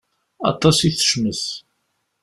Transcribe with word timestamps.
Aṭas 0.51 0.77
i 0.87 0.89
tecmet. 0.97 1.43